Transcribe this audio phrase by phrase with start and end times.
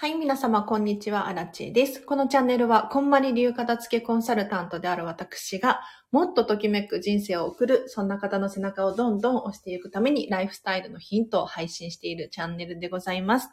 [0.00, 2.00] はい、皆様、こんにちは、アラチェです。
[2.06, 5.80] このチャンネルは、こんまり流片付けコンサルタントである私が、
[6.12, 13.50] もっとときめく人生を送る、そんな方の背中をどんどん押していくために、ライフスタイルのヒントを配信しているチャンネルでございます。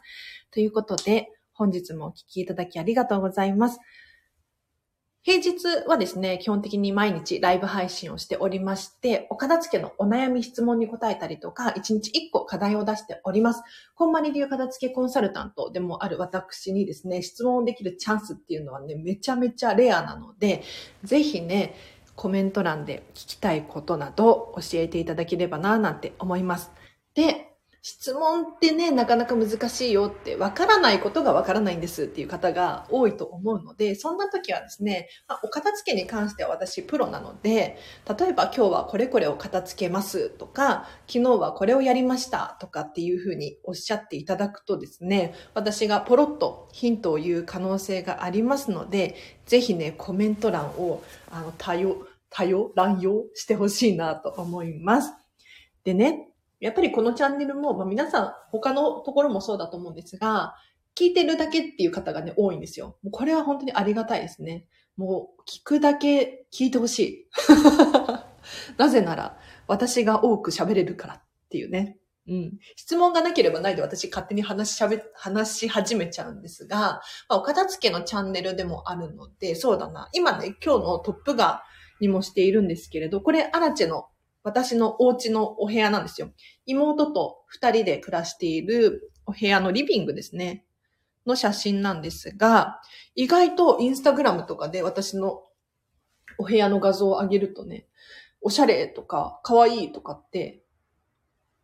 [0.52, 3.80] ということで、本日もお聴きいただきありがとうございます。
[5.26, 13.64] 平日はですね、基本的に毎日ライブ配信をしておりまして、お片付けのお悩み質問に答えたりとか、1日1個課題を出しております。
[13.96, 20.62] こんまり流片付けコンサルタントでもある私にですね、質問できるチャンスっていうのはね、めちゃめちゃレアなので、
[21.02, 21.74] ぜひね、
[22.14, 26.70] コメント欄で聞きたいことなど教えていただければな、なんて思います。
[27.14, 27.45] で、
[27.88, 37.78] 質問ってね、なかなか難しいよって、わからないことがわからないんですっていう方が多いと思うので、そんな時はですね、まあ、お片付けに関しては私プロなので、
[38.18, 49.14] 例えば今日はこれこれを片付けますとか、昨日はこれをやりましたとかっていうふうにおっしゃっていただくとですね、私がポロッとヒントを言う可能性がありますので、
[49.46, 55.12] ぜひね、コメント欄をあの多様、多様、乱用してほしいなと思います。
[55.84, 60.54] でね、やっぱりこのチャンネルも、まあ、皆さん他のところもそうだと思うんですが、
[60.96, 62.96] 聞いてるだけっていう方がね、多いんですよ。
[63.02, 64.66] もうこれは本当にありがたいですね。
[64.96, 67.26] もう聞くだけ聞いてほしい。
[68.78, 71.98] なぜなら、私が多く喋れるからっていうね。
[72.28, 72.58] うん。
[72.76, 80.08] 質問がなければないで私勝手に話し喋、話し始めちゃうんですが、まあ、お片付けのチャンネルでもあるので、そうだな。
[80.12, 81.62] 今ね、今日のトップ画
[82.00, 84.06] にもしているんですけれど、これ、アラチェの
[84.46, 86.30] 私のお家のお部屋なんですよ。
[86.66, 90.64] 妹と二人で暮らしているお部屋のリビングですね。
[91.26, 92.80] の写真なんですが、
[93.16, 95.42] 意外とインスタグラムとかで私の
[96.38, 97.88] お部屋の画像を上げるとね、
[98.40, 100.62] おしゃれとか、かわいいとかって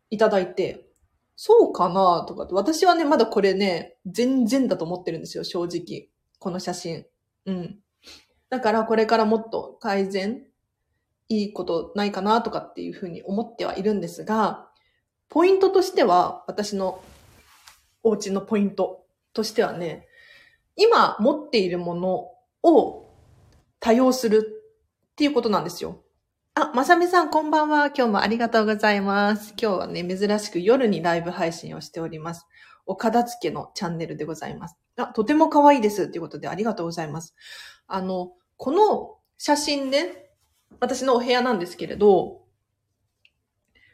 [0.09, 0.89] いただいて、
[1.37, 6.09] そうかなとかって、私はね、まだこれね、全然だと思ってるんですよ、正直。
[6.37, 7.05] この写真。
[7.45, 7.79] うん。
[8.49, 10.43] だからこれからもっと改善
[11.41, 14.69] いいことないかなとかっていうふうに思ってはいるんですが、
[15.29, 17.01] ポイントとしては、私の
[18.03, 20.07] お家のポイントとしてはね、
[20.75, 22.29] 今持っているもの
[22.63, 23.09] を
[23.79, 24.63] 多用する
[25.11, 26.03] っていうことなんですよ。
[26.55, 27.87] あ、まさみさんこんばんは。
[27.87, 29.55] 今日もありがとうございます。
[29.59, 32.45] 今日はね、珍しく夜にライブ配信をしております。
[32.85, 34.77] お片付けのチャンネルでございます。
[34.97, 36.09] あ、とても可愛いです。
[36.09, 37.33] ということでありがとうございます。
[37.87, 40.22] あの、この写真ね、
[40.79, 42.43] 私のお部屋なんですけれど、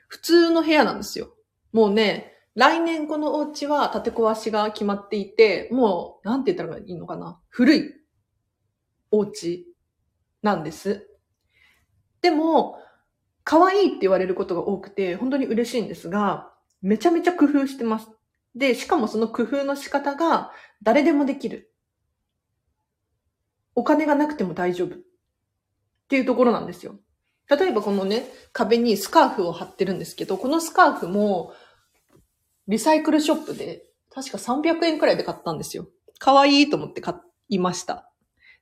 [0.07, 1.35] 普通の部屋なんですよ。
[1.72, 7.39] もうね、来年このお家は建て壊しが決まっていて、もう、なんて言ったらいいのかな。
[7.50, 7.94] 古い
[9.12, 9.66] お家
[10.41, 11.07] なんです。
[12.22, 12.78] でも、
[13.44, 16.51] 可愛いって言われることが多くて、本当に嬉しいんですが、
[16.81, 18.09] めちゃめちゃ工夫してます。
[18.56, 20.51] で、しかもその工夫の仕方が
[20.81, 21.72] 誰でもできる。
[23.75, 24.95] お金がなくても大丈夫。
[26.09, 26.96] っていうところなんですよ。
[27.47, 31.53] 例えばこのね、壁にスカーフを貼ってるんですけど、このスカーフも、
[32.68, 35.88] リサイクルショップで、確か300円くらいで買ったんですよ。
[36.18, 37.14] 可愛いと思って買
[37.50, 38.12] いました。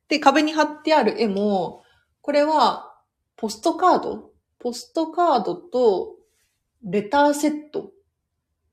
[0.09, 1.84] で、壁に貼ってある絵も、
[2.19, 2.94] これは、
[3.38, 4.31] ポストカード？
[4.59, 6.16] ポストカードと、
[6.84, 7.91] レターセット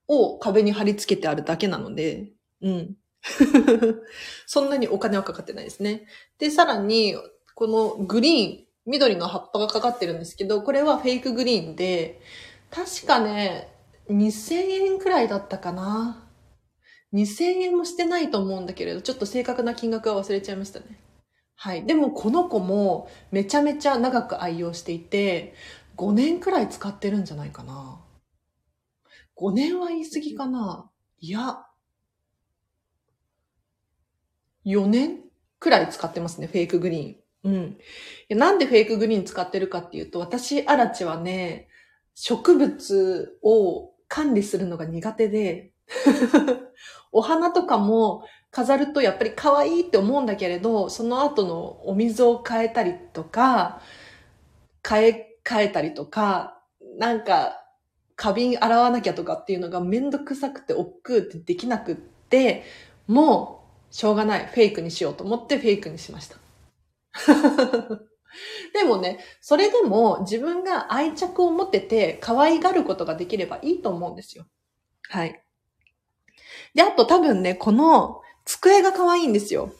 [0.08, 2.96] を壁に貼り付けてあるだけなので、うん。
[4.46, 6.08] そんなにお金はかかってないですね。
[6.38, 7.16] で、さらに、
[7.54, 12.20] このグリーン、緑の葉っぱがかかってるんですけど、これはフェイクグリーンで、
[12.70, 13.72] 確かね、
[14.10, 16.28] 2000円くらいだったかな。
[17.12, 21.00] 2000円もしてないと思うんだけれど、ちょっと正確な金額は忘れちゃいましたね。
[21.56, 21.86] はい。
[21.86, 25.54] でもこの子もめちゃめちゃ長く愛用していて、
[25.96, 28.00] 5年くらい使ってるんじゃないかな。
[29.36, 30.90] 5年は言い過ぎかな
[31.20, 31.64] いや、
[34.64, 35.20] 4年
[35.58, 37.23] くらい使ってますね、フェイクグリーン。
[37.44, 37.54] うん。
[37.54, 37.76] い
[38.28, 41.68] やなんでフェイクグリーン使ってるかっていうと、私、アラチはね、
[42.14, 45.72] 植物を管理するのが苦手で、
[47.12, 53.80] お花とかも飾るとやっぱり可愛いって思うんだけれど、その後のお水を変えたりとか、
[54.88, 56.60] 変え、変えたりとか、
[56.98, 57.60] なんか、
[58.16, 62.64] 花瓶洗わなきゃとかっていうのがめんどくさくて億劫ってできなくって、
[63.06, 64.46] もう、しょうがない。
[64.46, 66.43] フェイクにしようと思ってフェイクにしました。
[68.74, 74.46] でもね、それでも自分が愛着を持ってて可愛がることができればいいと思うんですよ。
[75.08, 75.42] はい。
[76.74, 79.72] で、あと多分ね、この机が可愛いんですよ。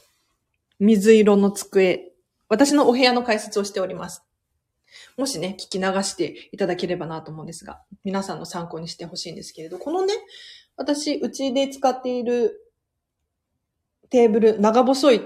[0.79, 2.13] 水色の机。
[2.49, 4.23] 私のお部屋の解説をしております。
[5.17, 10.15] もしね、聞き流していただければなと思うんですが、皆さんの参考にしてほしいんですけれど、このね、
[10.77, 12.73] 私、うちで使っている
[14.11, 15.23] テーブル、長細い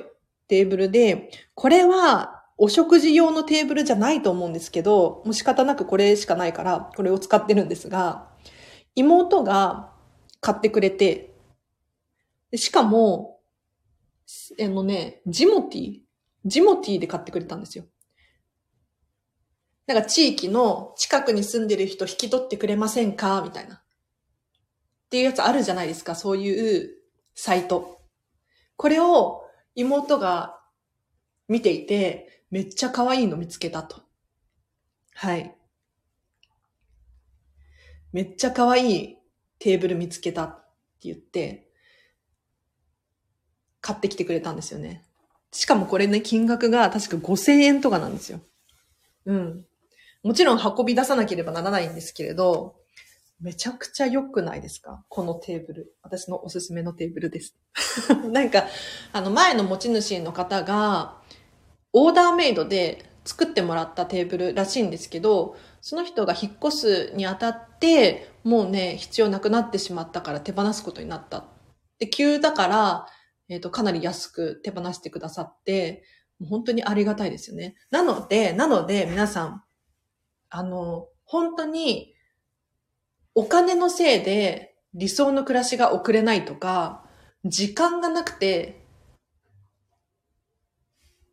[0.48, 8.28] テーブルで、これはお食事用のテーブルじゃないと思うんですけど、もう仕方なくこれしかないから、これを使ってるんですが、
[8.94, 9.92] 妹が
[10.40, 11.34] 買ってくれて、
[12.56, 13.40] しかも、
[14.60, 16.00] あのね、ジモティ
[16.44, 17.84] ジモティで買ってくれたんですよ。
[19.86, 23.42] なんか地域の近くに住んでる人引き取ってくれませんか？
[23.42, 23.76] みたいな。
[23.76, 23.80] っ
[25.10, 26.14] ていうやつあるじゃないですか。
[26.14, 26.90] そういう
[27.34, 28.00] サイト。
[28.76, 29.42] これを
[29.78, 30.58] 妹が
[31.46, 34.02] 見ていて、めっちゃ可愛いの見つけたと。
[35.14, 35.54] はい。
[38.12, 39.16] めっちゃ可愛い
[39.60, 40.64] テーブル見つけたって
[41.02, 41.70] 言って、
[43.80, 45.04] 買ってきてくれたんですよね。
[45.52, 48.40] しかもこれね、金額が確か5000円とかなんですよ。
[49.26, 49.64] うん。
[50.24, 52.74] もちろん運び出さなければならないんですけれど、
[53.40, 55.04] めちゃくちゃ良くないですか？
[55.08, 55.96] このテーブル。
[56.02, 57.56] 私のおすすめのテーブルです。
[58.30, 58.64] なんか、
[59.12, 61.20] あの前の持ち主の方が、
[61.92, 71.44] オーダーメイドで作ってもらったテーブルらしいんですけど、その人が引っ越すにあたって、もうね、必要なくなってしまったから手放すことになった。
[71.98, 73.06] で、急だから、
[73.48, 76.02] えっ、ー、と、かなり安く手放してくださって、
[76.38, 77.76] もう本当にありがたいですよね。
[77.90, 79.64] なので、なので、皆さん、
[80.50, 82.14] あの、本当に、
[83.38, 87.04] お金のせいで理想の暮らしが送れないとか、
[87.44, 88.84] 時間がなくて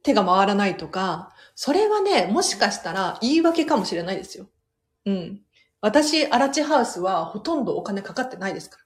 [0.04, 4.46] 手が回らないとか、それはね、もしかしたら言い訳かもしれないですよ。
[5.08, 5.42] うん。
[5.82, 8.78] 私、アラチハウスはほとんどお金かかってないですか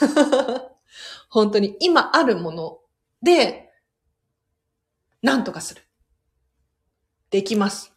[0.00, 0.70] ら。
[1.28, 2.78] 本当に今あるもの
[3.20, 3.72] で、
[5.22, 5.82] なんとかする。
[7.30, 7.92] できます。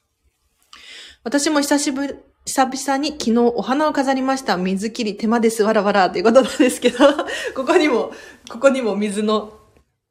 [1.24, 2.16] 私も久しぶり、
[2.48, 4.56] 久々に昨日お花を飾りました。
[4.56, 7.00] 水切り手間です、わらわらっていうことなんですけど、
[7.54, 8.14] ここにも、
[8.50, 9.60] ここにも水の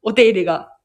[0.03, 0.77] お手入れが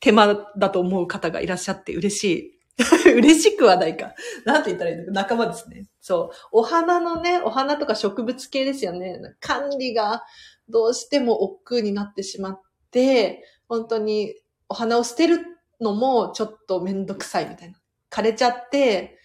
[0.00, 2.58] 手間だと思う方がいらっしゃって嬉しい。
[3.16, 4.12] 嬉しくはないか。
[4.44, 5.06] なんて言ったらいいの？
[5.06, 5.86] か仲間ですね。
[6.02, 6.36] そう。
[6.52, 9.18] お花のね、お花とか植物系ですよね。
[9.40, 10.24] 管理が
[10.68, 12.60] どうしても億劫になってしまっ
[12.90, 14.34] て、本当に
[14.68, 15.38] お花を捨てる
[15.80, 17.80] のもちょっとめんどくさいみたいな。
[18.10, 19.17] 枯れちゃって、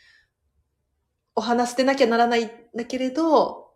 [1.35, 3.71] お話捨てなきゃならないんだけれど、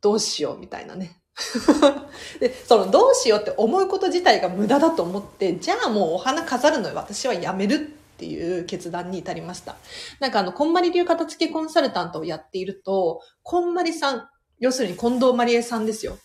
[0.00, 1.20] どうしようみたいなね。
[2.40, 7.78] で、そのどうしようって思うこと自体が無駄だと思って、じゃあもうお花飾るの私はやめるっ
[8.18, 9.76] ていう決断に至りました。
[10.20, 14.28] なんかあの、こんまり流片付けコンサルタントをやっていると、こんまりさん、
[14.58, 16.16] 要するに近藤まりえさんですよ。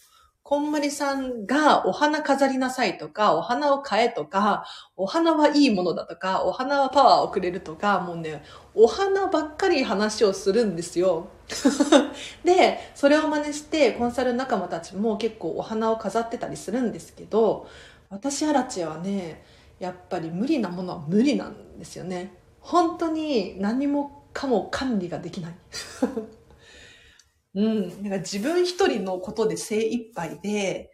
[0.51, 4.65] こんまりさんがお花飾りなさいとか、お花を買えとか、
[4.97, 8.43] お花はいいものだとか、お花はパワーをくれるとか、もうね、
[8.75, 11.27] お花ばっかり話をするんですよ。
[12.43, 17.69] で、それを真似してコンサル仲間たちも結構お花を飾ってたりするんですけど、
[18.09, 19.45] 私アラチェはね、
[19.79, 22.33] やっぱり無理なものは無理なんですよね。
[22.59, 25.53] 本当に何もかも管理ができない。
[27.55, 27.89] うん。
[28.03, 30.91] なんか自分一人のことで精一杯で、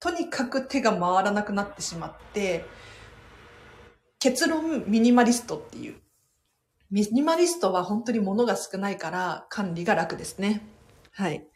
[0.00, 2.64] とにかく手が回らなくなってしまって、
[4.18, 5.96] 結論ミニマリストっていう。
[6.90, 10.62] ミニマリストは本当に物が少ないから管理が楽ですね。
[11.12, 11.46] はい。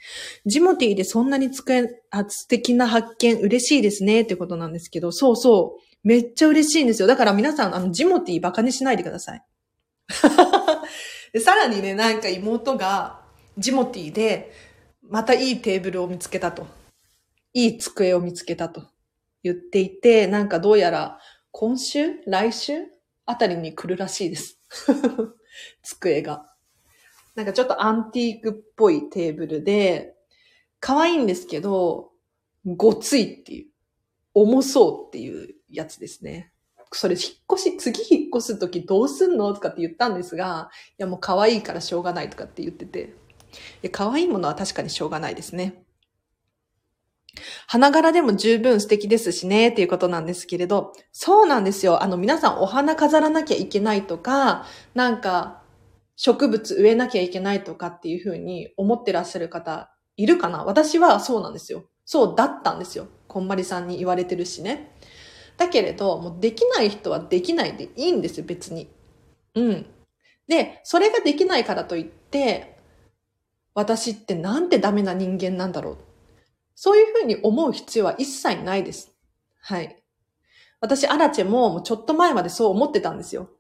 [0.44, 1.88] ジモティでそんなに使え、
[2.28, 5.82] 素敵な発見嬉しいですねってことなんですけど、そうそう。
[6.06, 7.08] めっちゃ嬉しいんですよ。
[7.08, 9.42] だから皆さん、あの、ジモティバカにしないでください。
[11.40, 13.25] さらにね、なんか妹が、
[13.58, 14.52] ジモティで、
[15.08, 16.66] またいいテーブルを見つけたと。
[17.54, 18.82] いい机を見つけたと
[19.42, 21.18] 言っていて、なんかどうやら
[21.52, 22.20] 今週？
[22.26, 22.74] 来週？
[23.24, 24.60] あたりに来るらしいです。
[25.82, 26.44] 机が。
[27.34, 30.14] なんかちょっとアンティークっぽいテーブルで、
[30.80, 32.12] 可愛いんですけど、
[32.66, 33.70] ごついっていう、
[34.34, 36.52] 重そうっていうやつですね。
[36.92, 37.22] それ引っ
[37.54, 39.54] 越し、次引っ越すときどうすんの？
[39.54, 43.14] とかって言ったんですが、いやもう可愛いからしょうがないとかって言ってて、
[43.92, 45.82] 可愛いものは確かにしょうがないですね。
[47.66, 52.02] 花柄でも十分素敵ですしね、っていうことなんですけれど、そうなんですよ。
[52.02, 55.62] あの、皆さんお花飾らなきゃいけないとか、なんか、
[56.16, 60.64] 植物植えなきゃいけないとかっていうふうに思ってらっしゃる方いるかな？
[60.64, 61.84] 私はそうなんですよ。
[62.06, 63.08] そうだったんですよ。
[63.28, 64.96] こんまりさんに言われてるしね。
[65.58, 68.88] だけれど、もうできない人はできないでいいんですよ、別に。
[69.54, 69.86] うん。
[70.48, 72.75] で、それができないからといって、
[73.76, 75.98] 私ってなんてダメな人間なんだろう。
[76.74, 79.14] そういうふうに思う必要は一切ないです。
[79.60, 80.02] はい。
[80.80, 83.50] 私、アラチェももうちょっと前までそう思ってたんですよ。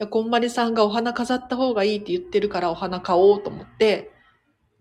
[0.00, 4.10] いや、こんまりさんがお花飾った方がいいって言ってるからお花買おうと思って、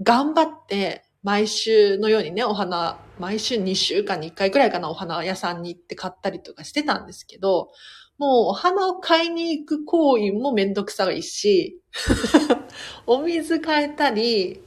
[0.01, 7.69] 頑張って毎週のようにね、お花毎週2週間に1回くらいかな、お花屋さんに行って買ったりとかしてたんですけど、
[8.17, 11.81] もうお花を買いに行く行為もめんどくさがいし、
[13.05, 14.64] お水変えたり、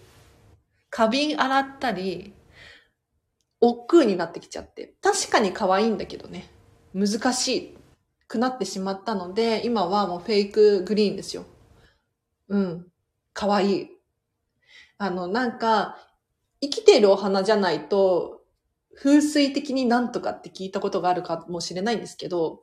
[0.90, 2.34] 花瓶洗ったり、
[3.60, 4.94] 億劫になってきちゃって。
[5.02, 6.50] 確かに可愛いんだけどね。
[6.94, 7.76] 難し
[8.26, 11.44] くなってしまったので、今はもうフェイクグリーンですよ。
[12.48, 12.86] うん。
[13.32, 13.88] 可愛い。
[14.98, 15.96] あの、なんか、
[16.60, 18.42] 生きているお花じゃないと、
[18.96, 22.62] 風水的になんとかって聞いたことがあるかもしれないんですけど、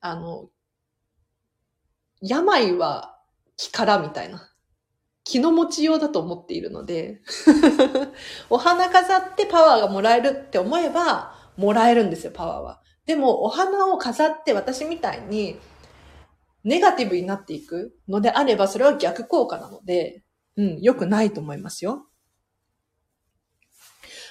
[0.00, 0.48] あの、
[2.22, 3.18] 病は
[3.56, 4.53] 気からみたいな。
[5.24, 7.22] 気の持ちようだと思っているので
[8.50, 12.82] お花飾ってパワーがもらえるって思えば、もらえるんですよ、パワーは。
[13.06, 15.58] でも、お花を飾って私みたいに、
[16.62, 20.24] ネガティブになっていくのであれば、それは逆効果なので、
[20.56, 22.06] うん、良くないと思いますよ。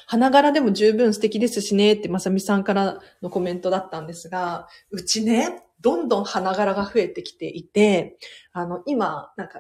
[0.06, 8.18] 花柄でも十分素敵ですしねってまさみさんからのコメントだったんですが、うちね、どんどん花柄が増えてきていて、
[8.52, 9.60] あの、今、なんか、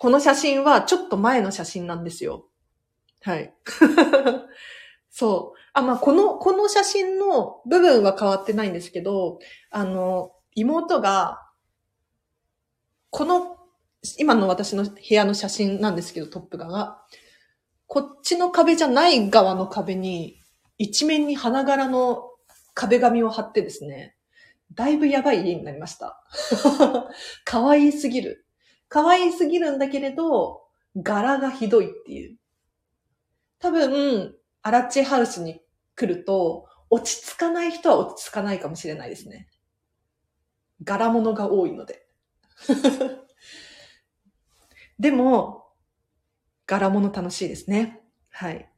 [0.00, 2.46] この写真はちょっと前の写真なんですよ。
[3.20, 3.52] はい。
[5.10, 5.58] そう。
[5.74, 9.40] あ、まあ、この、この写真の部分は変わってないんですけど、
[9.70, 11.46] あの、妹が、
[13.10, 13.58] この、
[14.16, 17.02] 今の私の部屋の写真なんですけど、トップ画が。
[17.86, 20.40] こっちの壁じゃない側の壁に、
[20.78, 22.30] 一面に花柄の
[22.72, 24.16] 壁紙を貼ってですね、
[24.72, 26.24] だいぶやばい家になりました。
[27.44, 28.46] 可愛すぎる。
[28.90, 30.62] 可愛すぎるんだけれど、
[30.96, 32.36] 柄がひどいっていう。
[33.60, 35.62] 多分、アラッチハウスに
[35.94, 39.48] 来ると、落ち着かない人は落ち着かないかもしれないですね。
[40.82, 42.04] 柄物が多いので。
[44.98, 45.68] でも、
[46.66, 48.02] 柄物楽しいですね。
[48.28, 48.68] はい。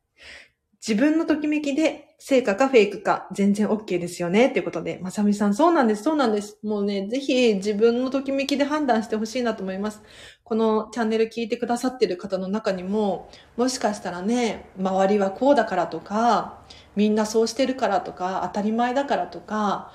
[0.87, 4.47] 自分のときめきで成果かフェイクか全然 OK ですよね。
[4.47, 6.57] っていうことで、まさみさん、そうなんです、そうなんです。
[6.63, 10.03] もうね、ぜひ自分のときめきで判断してほしいなと思います。
[10.45, 16.63] このチャンネル聞いてくださってる方の中にも、もしかしたらね、周りはこうだからとか、
[16.95, 19.91] みんなそうしてるからとか、当たり前だからとか、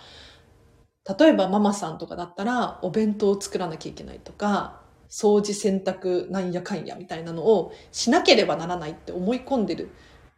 [1.17, 9.91] 例えばママさんとかだったら、お弁当を作らなきゃいけないとか、掃除洗濯なんやかんやみたいなのをしなければならないって思い込んでる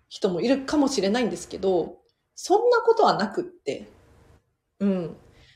[0.10, 2.00] 人もいるかもしれないんですけど、
[2.36, 3.88] そんなことはなくって、
[4.80, 5.16] うん。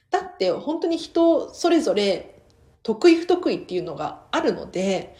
[0.10, 2.42] だって本当に人それぞれ
[2.84, 5.16] 得意不得意っていうのがあるので、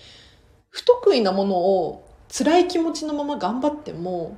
[0.70, 4.38] 不得意なものを辛い気持ちのまま頑張っても、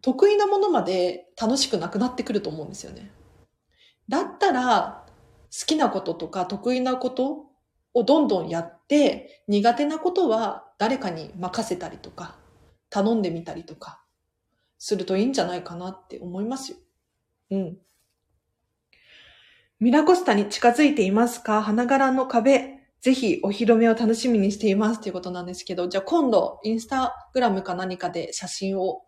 [0.00, 3.10] 得意なものまで楽しくなくなってくると思うんですよね。
[4.08, 5.06] だったら、
[5.50, 7.46] 好きなこととか得意なこと
[7.94, 12.36] をどんどんやって、苦手なことは誰かに任せたりとか、
[12.90, 14.02] 頼んでみたりとか
[14.78, 16.78] するといいんじゃないかなって思いますよ。
[17.50, 17.78] うん。
[19.80, 21.62] ミラコスタに近づいていますか？
[21.62, 29.02] 花柄の壁、ぜひお披露目を楽しみにしていますということなんですけど、じゃあ今度インスタグラムか何かで写真を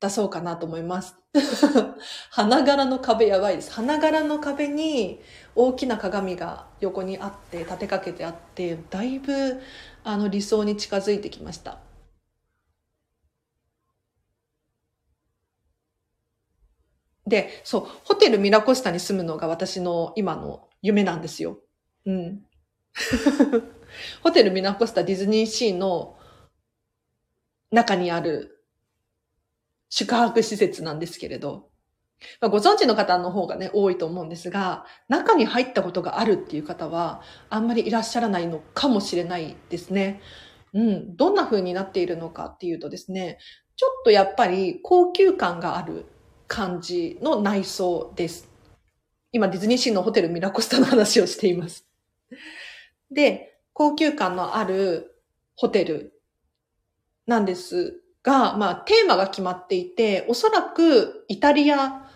[0.00, 1.16] 出そうかなと思います。
[2.30, 3.70] 花柄の壁やばいです。
[3.70, 5.20] 花柄の壁に
[5.54, 9.60] 大きな鏡が横にあって、立てかけてあって、だいぶ
[10.04, 11.80] あの理想に近づいてきました。
[17.26, 21.58] で、そう、ホテルミラコスタに住むのが私の今の夢なんですよ。
[22.04, 22.42] うん。
[24.22, 26.16] ホテルミラコスタディズニーシーの
[27.70, 28.64] 中にある
[29.90, 31.70] 宿泊施設なんですけれど、
[32.40, 40.20] まあ、ご存知の方の方がね、多いと思うんですが、中に入ったことがあるっていう方は、あんまりいらっしゃらないのかもしれないですね。
[40.72, 41.16] うん。
[41.16, 43.38] どんな風になっているのかっていうとですね、
[43.76, 46.06] ちょっとやっぱり高級感がある
[46.46, 48.48] 感じの内装です。
[49.32, 51.86] 今、ディズニーシーのホテルミラコスタの話をしています。
[53.10, 55.22] で、高級感のある
[55.54, 56.20] ホテル
[57.26, 62.10] なんですが、まあ、テーマが決まっていて、おそらくイタリア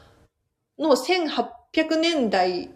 [0.79, 2.71] の1800年代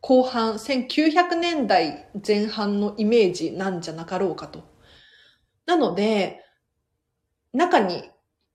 [0.00, 4.62] 後半、1900年代前半のイメージなんじゃなかろうかと。
[5.66, 6.44] なので、
[7.52, 8.10] 中に、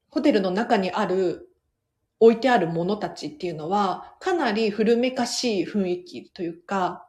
[0.09, 1.49] ホテルの中にある
[2.23, 7.05] 置いてあるものたちっていうのは、かなり古めかしい雰囲気というか、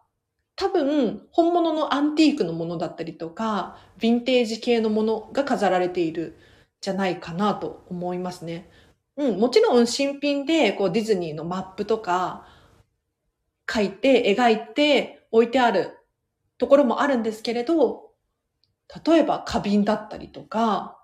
[0.56, 6.36] 多分、本物のアンティークのものだったりとか、ヴィンテージ系のものが飾られている
[6.80, 8.68] じゃないかなと思いますね。
[9.16, 12.48] うん、もちろん新品で、こうディズニーのマップとか、
[13.72, 15.96] 書いて、描いて、置いてある
[16.58, 18.10] ところもあるんですけれど、
[19.06, 20.98] 例えば花瓶だったりとか、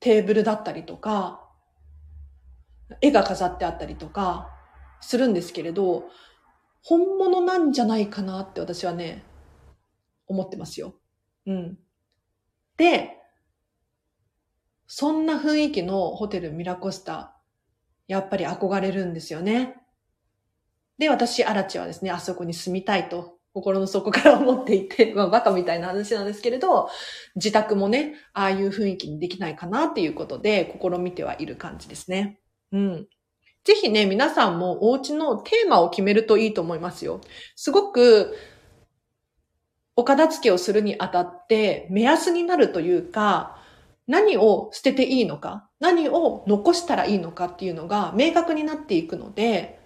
[0.00, 1.38] テーブルだったりとか、
[3.00, 4.48] 絵が飾ってあったりとか
[5.00, 6.04] するんですけれど、
[6.82, 9.24] 本物なんじゃないかなって私はね、
[10.26, 10.94] 思ってますよ。
[11.46, 11.78] うん。
[12.76, 13.18] で、
[14.86, 17.36] そんな雰囲気のホテルミラコスタ、
[18.08, 19.76] やっぱり憧れるんですよね。
[20.98, 26.88] で、私、アラチはですね、あそこに住みたいと、心の底から思っていて、 まあ、バカみたいな話なんですけれど、
[27.36, 32.41] 自宅もね、ああいう雰囲気にできないかなっていうことで、試みてはいる感じですね。
[32.72, 33.06] うん。
[33.64, 37.20] ぜひね、皆さんもお家のテーマを決めるといいと思いますよ。
[37.54, 38.36] すごく、
[39.94, 43.58] お片付けをするにあたって目安になるというか、
[44.06, 49.78] 何を捨てていいのか、何を残したらいいのかっていうのが明確になっていくので、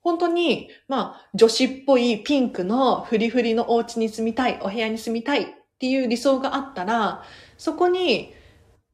[0.00, 5.46] 本当に、まあ、女子っぽいピンクのフリフリのお家に住みたい、お部屋に住みたいっ
[5.78, 7.22] ていう理想があったら、
[7.58, 8.32] そこに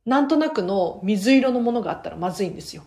[0.05, 2.85] なんとなくの水色のものがあったらまずいんですよ。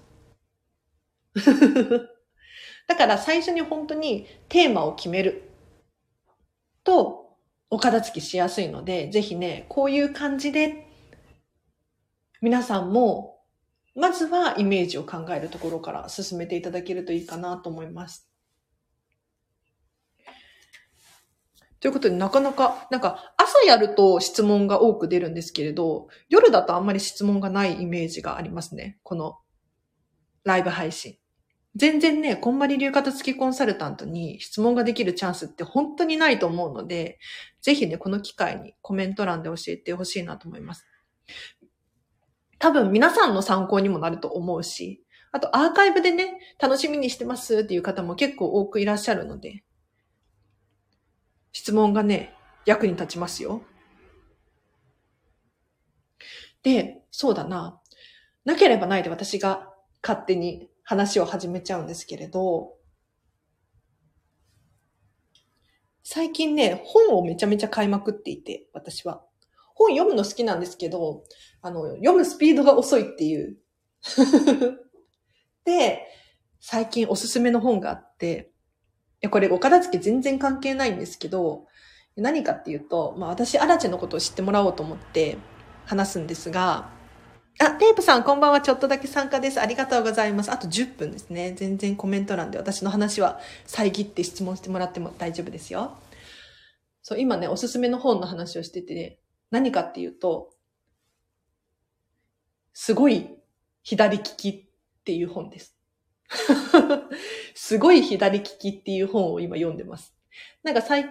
[2.88, 5.50] だから最初に本当にテーマを決める
[6.84, 7.38] と
[7.70, 10.88] お片付きしやすいので、ぜひね、こういう感じで
[12.42, 13.44] 皆さんも
[13.96, 18.30] まずはイメージを考えるところから進めていただけるといいかなと思います。
[21.86, 28.98] ということで、なかなか、なんか、朝やると質問が多く出るんですけれど、夜だとあんまり質問がないイメージがありますね。
[29.04, 29.38] この、
[30.44, 31.20] ライブ配信。
[31.76, 37.20] 全然ね、こんまり流片付きコンサルタントに質問ができるチャンスって本当にないと思うので、
[37.62, 40.88] ぜひね、この機会にコメント欄で教えてほしいなと思います。
[42.58, 49.64] 多分皆さんの参考にもなると思うし、あとアーカイブでね、楽しみにしてますっていう方も結構多くいらっしゃるので、
[51.56, 52.34] 質問がね、
[52.66, 53.62] 役に立ちますよ。
[56.64, 57.80] で、そうだな。
[58.44, 62.74] なければないで私が勝手に話を始めちゃうんですけれど、
[66.04, 69.24] 最近ね、本をめちゃめちゃ買いまくっていて、私は。
[69.76, 71.24] 本読むの好きなんですけど、
[71.62, 73.58] あの、読むスピードが遅いっていう。
[75.64, 76.06] で、
[76.60, 78.52] 最近おすすめの本があって、
[79.26, 81.66] や、これお片付け全然関係ないんですけど、
[82.16, 85.38] 何かっていうと、まあ私、アラチェのことを知ってもらおうと思って
[85.86, 86.90] 話すんですが、
[87.60, 88.62] あ、テープさん、こんばんは。
[88.62, 89.62] ちょっとだけ参加です。
[89.62, 90.52] ありがとうございます。
[90.52, 91.54] あと10分ですね。
[91.56, 95.98] 全然コメント欄で私の話は遮って質問してもらっても大丈夫ですよ。
[97.02, 99.20] そう、今ね、おすすめの本の話をしてて、ね
[99.52, 100.50] 何かっていうと、
[102.74, 103.30] すごい
[103.84, 104.64] 左利きっ
[105.06, 105.78] ていう本です。
[107.56, 110.14] すごい左利きっていう本を今読んでます。
[110.62, 111.10] なんか最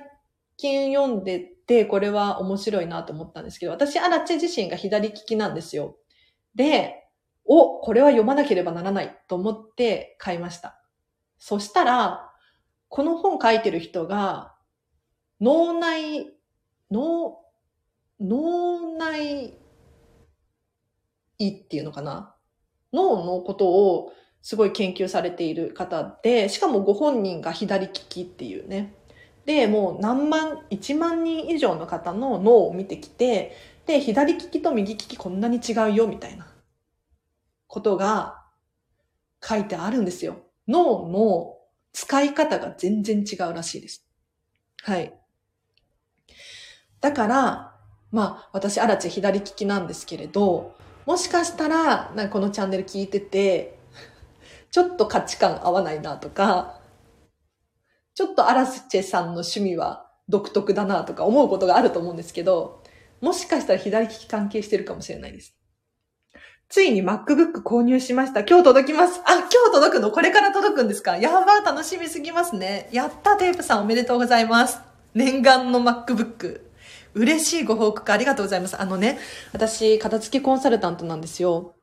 [0.57, 5.97] 近読んでて、これは面白いなと思ったんですけど、私、アラチ自身が左利きなんですよ。
[6.55, 7.09] で、
[7.47, 10.81] お、これは読まなければならないと思って買いました。
[11.39, 12.31] そしたら、
[12.89, 14.55] この本書いてる人が、
[15.41, 16.31] 脳内、
[16.91, 17.39] 脳、
[18.21, 19.59] 脳内
[21.39, 22.37] 医っていうのかな？
[22.93, 24.13] 脳のことを
[24.45, 28.95] すごい研究されている方で、しかもご本人が左利きっていうね。
[29.47, 36.47] で、もう何万、1万人以上の方の脳を見てきて、で、左利きと右利きこんなに違うよ、みたいな
[37.67, 38.45] ことが
[39.43, 40.37] 書いてあるんですよ。
[40.69, 41.57] 脳の
[41.95, 44.07] 使い方が全然違うらしいです。
[44.83, 45.15] はい。
[47.01, 47.77] だから、
[48.13, 50.77] まあ、私、アラチ左利きなんですけれど、
[51.07, 53.79] もしかしたら、なんかこのチャンネル聞いてて、
[54.75, 56.81] ちょっと価値観合わないなとか、
[58.17, 62.83] ちょっとアラスチェさんの趣味は独特だなとか思うことがあると思うんですけど、
[63.21, 65.57] もしかしたら左利き関係してるかもしれないです。
[66.69, 68.41] ついに MacBook 購入しました。
[68.41, 69.21] 今日届きます。
[69.25, 71.19] あ、今日届くのこれから届くんですか？
[71.19, 72.89] やばー、楽しみすぎますね。
[72.91, 74.81] やったテープさんおめでとうございます。
[75.15, 76.63] 念願の MacBook。
[77.15, 78.81] 嬉しいご報告ありがとうございます。
[78.81, 79.21] あのね、
[79.53, 81.77] 私、片付けコンサルタントなんですよ。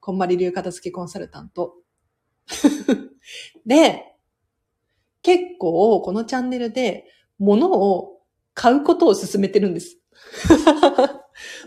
[0.00, 1.76] こんまり流片付けコンサルタント。
[3.66, 4.04] で、
[5.22, 7.06] 結構このチャンネルで
[7.38, 8.20] 物を
[8.54, 9.98] 買うことを進めてるんです。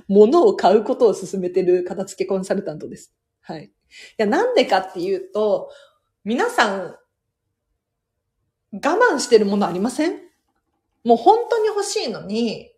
[0.07, 3.13] 物を買うことを進 めてる片付けコンサルタントです。
[3.41, 3.65] はい。
[3.65, 3.69] い
[4.17, 5.69] や、なんでかっていうと、
[6.23, 6.95] 皆さん、
[8.73, 10.19] 我慢してるものありません？
[11.03, 12.71] もう本当に欲しいのに、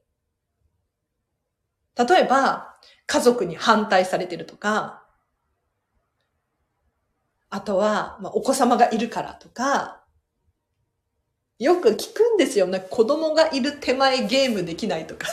[1.98, 5.01] 例えば、家族に反対されてるとか、
[7.52, 10.02] あとは、まあ、お子様がいるからとか、
[11.60, 12.66] よく聞くんですよ。
[12.66, 15.28] なんか子供がいる手前ゲームできないとか。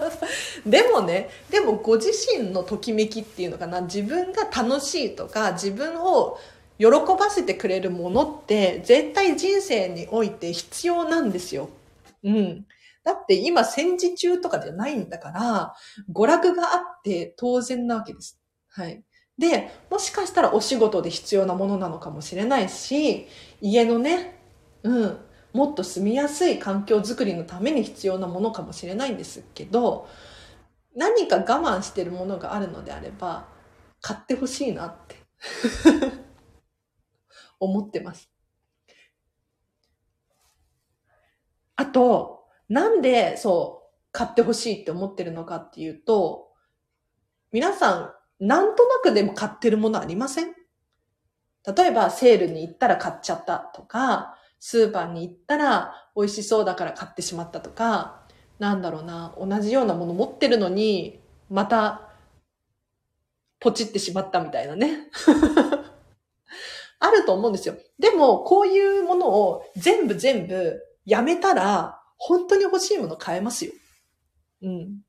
[0.66, 6.38] でもね、でもご自身のときめきっていうのかな、自分が楽しいとか、自分を
[6.78, 6.86] 喜
[7.18, 11.70] ばせてくれるものって絶対人生において必要なんですよ。
[12.24, 12.66] うん。
[13.04, 15.74] だって今戦時中とかじゃないんだから、
[16.12, 18.38] 娯楽があって当然なわけです。
[18.68, 19.02] はい。
[19.38, 23.26] で、もしかしたらお仕事で必要なものなのかもしれないし、
[23.60, 24.40] 家のね、
[24.82, 25.18] うん、
[25.52, 30.08] もっと住みやすい環境づくりのために必要なものかもしれないんですけど、
[30.94, 33.48] 何か我慢してるものがあるのであれば、
[34.00, 35.16] 買ってほしいなって
[37.58, 38.30] 思ってます。
[41.76, 46.52] あと、なんでそう、買ってほしいって思ってるのかっていうと、
[47.50, 50.54] 皆さん、なんとなくでも買ってるものありません？
[51.66, 58.26] 例えば、セールに行ったら買っちゃったとか、スーパーに行ったら美味しそうだから買ってしまったとか、
[58.58, 62.10] なんだろうな、同じようなもの持ってるのに、また、
[63.60, 65.08] ポチってしまったみたいなね。
[67.00, 67.76] あると思うんですよ。
[67.98, 73.72] でも、こういうものを全部全部やめたら、本当に欲しいもの買えますよ。
[74.62, 75.00] うん。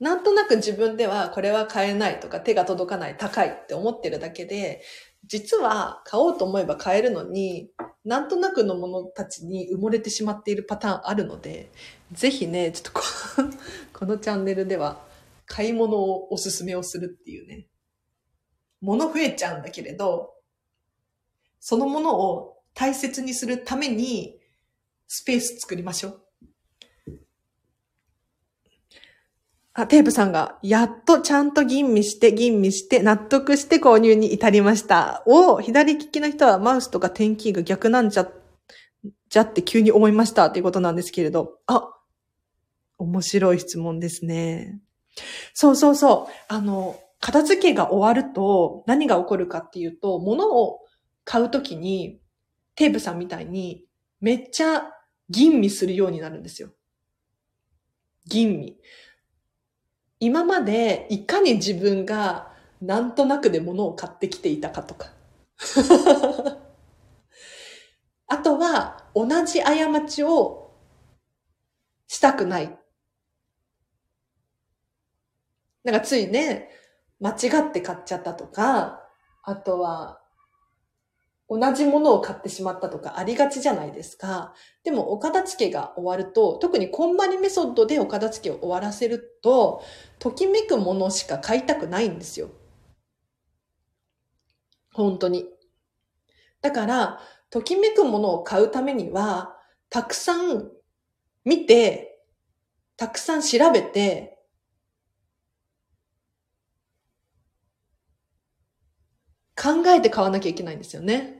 [0.00, 4.82] なんとなく自分ではこれは買えないとか手が届かない高いって思ってるだけで、
[5.26, 7.70] 実は買おうと思えば買えるのに、
[8.04, 11.70] なんとなくのものたちに埋もれてしまっているパターンあるので、
[12.12, 13.02] ぜひね、ちょっとこ
[13.92, 15.04] このチャンネルでは
[15.46, 17.66] 買い物をおすすめをするっていうね。
[18.80, 20.34] 物増えちゃうんだけれど、
[21.58, 24.38] そのものを大切にするために
[25.08, 26.27] スペース作りましょう。
[29.78, 35.22] あ、テープさんが、やっとちゃんと吟味して、吟味して、納得して購入に至りました。
[35.24, 38.28] お左利きの人はマウスとか点キーが逆なんじゃ、
[39.28, 41.60] じゃって急に思いましたっていうことなんですけれど。
[41.68, 41.90] あ、
[42.98, 44.80] 面白い質問ですね。
[45.54, 46.32] そうそうそう。
[46.48, 50.80] あの、片付けが終わると何が起こるかっていうと、物を
[51.22, 52.20] 買うときに、
[52.74, 53.84] テープさんみたいに
[54.20, 54.90] めっちゃ
[55.30, 56.70] 吟味するようになるんですよ。
[58.26, 58.76] 吟味。
[60.20, 65.12] 今までいかに自分がなんとなくで物を買ってきていたかとか。
[68.30, 70.74] あとは同じ過ちを
[72.06, 72.78] したくない。
[75.84, 76.68] なんかついね、
[77.20, 79.02] 間違って買っちゃったとか、
[79.42, 80.17] あとは
[81.48, 84.54] 同じものを買ってしまったとかありがちじゃないですか。
[84.84, 89.82] でも、お片付けが終わると、特にこんまりメソッドでお片付けを終わらせると、
[90.18, 92.50] ときめくものしか買いたくないんですよ。
[94.92, 95.46] 本当に。
[96.60, 99.56] だから、ときめくものを買うためには、
[99.90, 100.70] たくさん
[101.44, 102.20] 見て、
[102.96, 104.38] たくさん調べて、
[109.56, 111.37] 考えて買わなきゃいけないんですよね。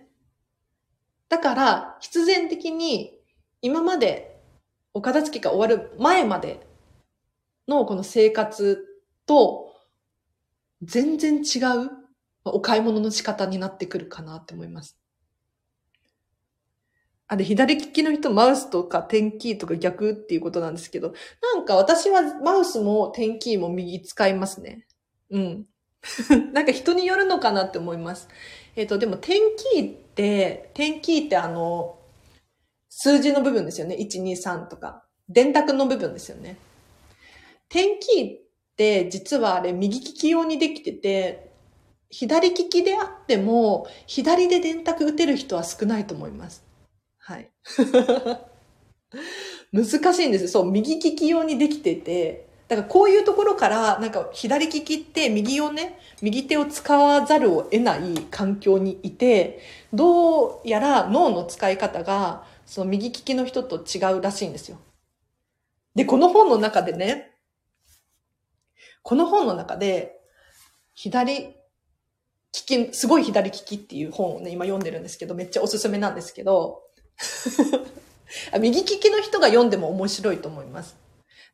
[1.28, 3.18] だから、必然的に
[3.60, 4.40] 今まで
[4.94, 6.66] お片付けが終わる前まで
[7.66, 8.84] のこの生活
[9.26, 9.72] と
[10.82, 11.90] 全然違う
[12.44, 14.96] お買い物の仕方になってくるかなって思います。
[17.30, 21.12] あれ、左利きの人、マウスとか点キーとか逆っていうことなんですけど、
[21.42, 24.86] なんか私はマウスも点キーも右使いますね。
[25.30, 25.66] うん。
[26.54, 28.28] なんか人によるのかなって思います。
[28.78, 29.40] えっ、ー、と、でも点
[29.74, 31.98] キーって、点キーってあの、
[32.88, 33.96] 数字の部分ですよね。
[33.96, 35.04] 1、2、3とか。
[35.28, 36.56] 電卓の部分ですよね。
[37.68, 38.40] 点キーっ
[38.76, 41.50] て実はあれ右利き用にできてて、
[42.08, 46.64] 左利きであっても、左で電卓打てる人は少ないと思います。
[47.18, 47.50] はい。
[49.72, 50.50] 難しいんですよ。
[50.50, 59.60] そう、右利き用にできてて、だからこういうところから、なんか左利きって右をね、右手を使わざるを得ない環境にいて、
[59.92, 64.78] どうやら脳の使い方が、その右利きの人と違うらしいんですよ。
[65.94, 67.30] で、この本の中でね、
[69.02, 70.20] この本の中で、
[70.94, 71.54] 左利
[72.52, 76.82] き、すごい左利きっていう本をね、今読んでるんですけど、めっちゃおすすめなんですけど、
[78.60, 81.07] 右利きの人が読んでも面白いと思います。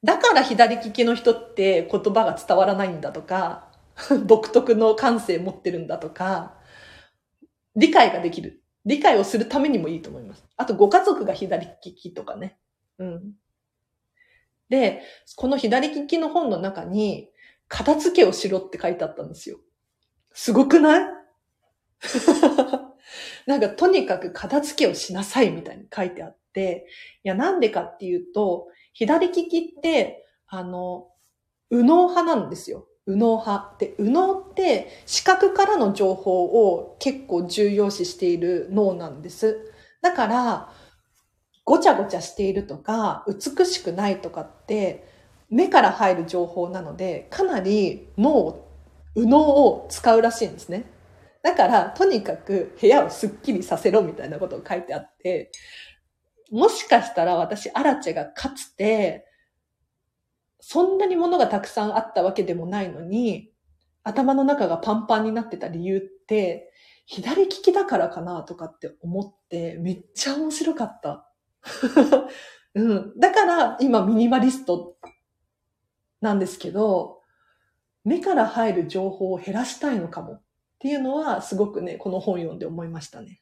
[0.05, 3.73] だから左利きの人って言葉が伝わらないんだとか、
[4.27, 6.59] 独特の感性持ってるんだとか、
[7.75, 8.63] 理解ができる。
[8.85, 10.45] 理解をするためにもいいと思います。
[10.59, 12.59] あと、ご家族が左利きとかね。
[12.99, 13.33] うん。
[14.69, 15.01] で、
[15.37, 17.31] この左利きの本の中に、
[17.67, 19.59] 片付けをしろって書いてあったんですよ。
[20.35, 21.09] すごくない？
[23.47, 26.87] なんかとにかく片付けをしなさいみたいに書いてあって、
[27.25, 31.09] いや、なんでかっていうと、左利きって、あの、
[31.71, 32.87] 右脳派なんですよ。
[33.07, 33.77] 右脳派。
[33.79, 39.73] で、右脳って視覚からの情報を結構重要視している脳なんです。
[40.01, 40.73] だから、
[41.65, 45.07] ごちゃごちゃしているとか、美しくないとかって、
[45.51, 48.65] 目から入る情報なので、かなり脳、
[49.15, 50.85] 右脳を使うらしいんですね。
[51.43, 55.51] だから、とにかく部屋をスッキリさせろみたいなことを書いてあって、
[56.55, 59.27] もしかしたら私、アラチェがかつて、
[60.61, 63.51] そんなに物がたくさんあったわけでもないのに、
[64.05, 66.73] 頭の中がパンパンになってた理由って、
[67.07, 71.29] 左利きだからかなとかって思って、めっちゃ面白かった。
[72.75, 73.19] うん。
[73.19, 74.97] だから今ミニマリスト
[76.21, 77.21] なんですけど、
[78.05, 80.43] 目から入る情報を減らしたいのかもっ
[80.79, 83.41] ていうのはすごくね、この本読んで思いましたね。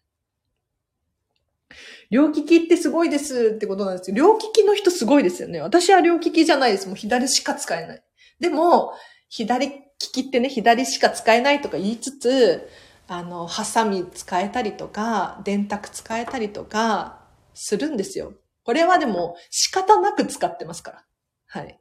[2.11, 4.17] 両利きってすごいですってことなんですよ。
[4.17, 5.61] 両利きの人すごいですよね。
[5.61, 6.87] 私は両利きじゃないです。
[6.87, 8.03] もう左しか使えない。
[8.41, 8.93] でも、
[9.29, 12.69] 左利きってね、左しか使えないとか言いつつ、
[13.09, 17.23] あの、ハサミ使えたりとか、電卓使えたりとか、
[17.55, 18.35] するんですよ。
[18.65, 21.05] これはでも仕方なく使ってますから。
[21.47, 21.81] はい。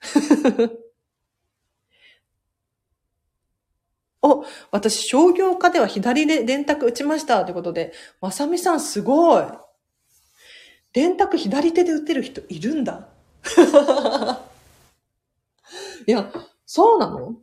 [4.22, 9.44] お、私商業科では左で電卓打ちましたってことで、まさみさんすごい。
[10.92, 13.08] 電卓左手で打てる人いるんだ。
[16.06, 16.30] いや、
[16.66, 17.34] そうなの？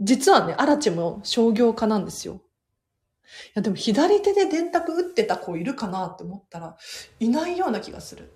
[0.00, 2.34] 実はね、アラチも商業科なんですよ。
[2.34, 6.76] いや、でも左手で電卓打ってた子いるかなって思ったら、
[7.20, 8.32] いないような気がする。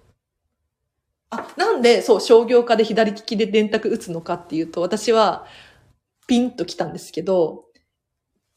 [1.30, 5.46] あ、なんで、そう、商業科で左利きで電卓打つのかっていうと、私は、
[6.26, 7.64] ピンと来たんですけど、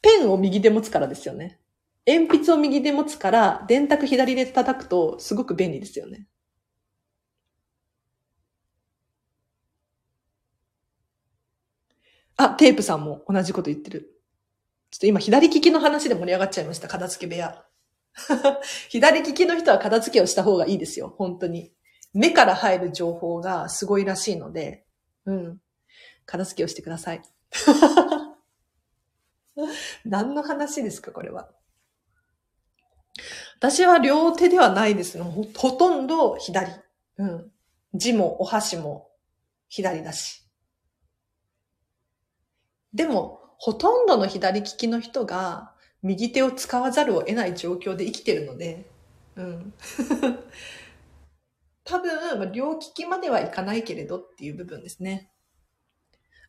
[0.02, 1.60] ペンを右で持つからですよね。
[2.08, 6.28] 鉛筆を右で持つから、電卓左で叩くとすごく便利ですよね。
[12.38, 14.18] あ、テープさんも同じこと言ってる。
[14.90, 16.88] ちょっと今左利きの話で盛り上がっちゃいました。
[16.88, 17.64] 片付け部屋。
[18.90, 21.14] 左利きの人は片付けをした方がいいですよ。
[21.18, 21.72] 本当に。
[22.14, 24.86] 目から入る情報がすごいらしいので、
[25.26, 25.62] うん。
[26.26, 27.22] 片付けをしてください。
[30.06, 31.50] 何の話ですか、これは。
[33.58, 35.22] 私は両手ではないです。
[35.22, 36.72] ほほとんど左。
[37.18, 37.52] うん。
[37.94, 39.10] 字もお箸も
[39.68, 40.44] 左だし。
[42.94, 48.90] でも、ほとんどの左利きの人が右手を使わざるを得ない状況で生きてるので、
[49.36, 49.74] うん。
[51.84, 55.32] 多分、両利きまではいかないけれどっていう部分ですね。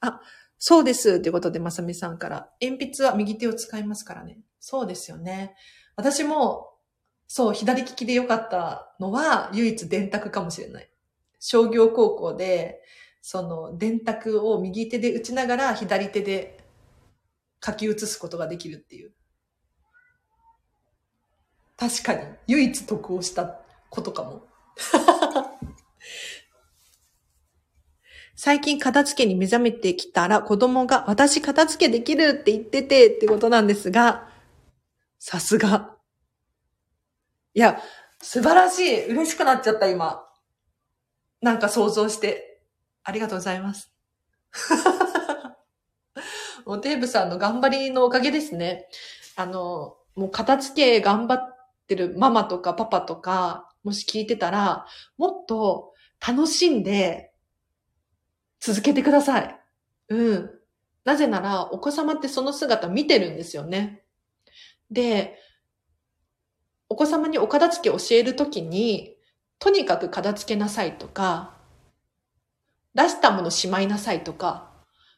[0.00, 0.20] あ、
[0.64, 1.20] そうです。
[1.20, 2.48] ということで、まさみさんから。
[2.60, 4.38] 鉛筆は右手を使いますからね。
[4.60, 5.56] そうですよね。
[5.96, 6.74] 私も、
[7.26, 10.88] そう、左利きで良かったのは、唯一電卓かもしれない。
[11.40, 12.80] 商業高校で、
[13.22, 16.64] その、電卓を右手で打ちながら、左手で
[17.60, 19.12] 書き写すことができるっていう。
[21.76, 23.58] 確かに、唯一得をした
[23.90, 24.46] ことかも。
[28.34, 34.28] 最近片付けに目覚めてきたら子供が私片付けできるって言っててってことなんですが、
[35.18, 35.96] さすが。
[37.54, 37.80] いや、
[38.20, 39.10] 素晴らしい。
[39.10, 40.24] 嬉しくなっちゃった今。
[41.40, 42.60] なんか想像して。
[43.04, 43.92] ありがとうございます。
[46.64, 48.88] もうテーブさんの頑張りのおかげですね。
[49.36, 51.56] あの、もう片付け頑張っ
[51.88, 54.86] てるママとかパパとか、もし聞いてたら、
[55.18, 55.92] もっと
[56.24, 57.31] 楽しんで
[58.62, 59.60] 続けてください。
[60.10, 60.50] うん。
[61.04, 64.04] なぜなら、お子様ってその姿見てるんですよね。
[64.88, 65.36] で、
[66.88, 69.16] お子様にお片付け教えるときに、
[69.58, 71.56] とにかく片付けなさいとか、
[72.94, 74.70] 出したものしまいなさいとか、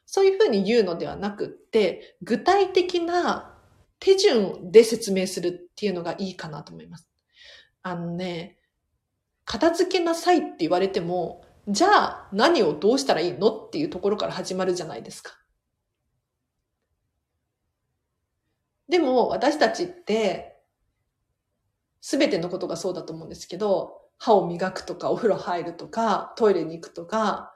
[0.07, 3.55] そういうふうに言うのではなくって、具体的な
[3.99, 7.07] 手順で説明するっていうのがいいかなと思います。
[7.83, 8.57] あのね、
[9.43, 15.33] 片付けなさいって言われても、じゃあ何をどうしたらいいのっていうところから始まるじゃないですか。
[18.87, 20.55] でも私たちって
[22.01, 27.51] すべてのことがそうだと思うんですけど、歯を磨くとかお風呂入るとかトイレに行くとか、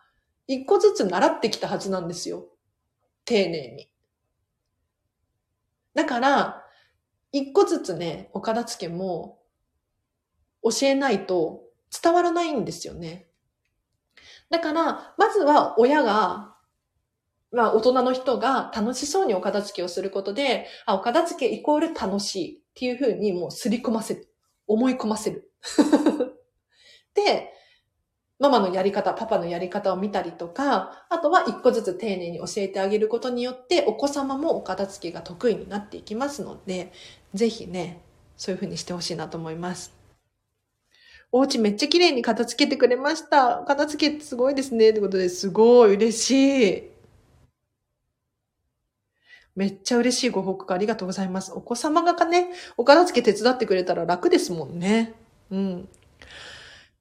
[0.48, 2.48] 一個ずつ習ってきたはずなんですよ。
[3.26, 3.92] 丁寧に。
[5.94, 6.64] だから、
[7.32, 9.40] 一個ずつね、お片付けも
[10.64, 11.62] 教えないと
[12.02, 13.29] 伝わらないんですよね。
[14.50, 16.56] だから、まずは親が、
[17.52, 24.30] まあ大人の人が楽しそうにお片付けをすることで、あ、お片付けイコール楽しいっていうふうにもうすり込ませる。
[24.68, 25.52] 思い込ませる。
[27.16, 27.52] で、
[28.40, 36.94] ママのやり方、パパのやり方を見たりとか、あとは一個ずつ丁寧に教えてあげることによって、お子様もお片付けが得意になっていきますので、
[37.34, 38.02] ぜひね、
[38.38, 39.99] そういうふうにしてほしいなと思います。
[41.32, 43.64] お家めっちゃ綺麗に片付けてくれました。
[43.68, 44.90] 片付けってすごいですね。
[44.90, 46.90] ってことですごい嬉しい。
[49.56, 51.52] めっちゃ嬉しいご報告ありがとうございます。
[51.54, 55.14] お子様がね、お片付け手伝ってくれたら楽ですもんね。
[55.52, 55.90] うん。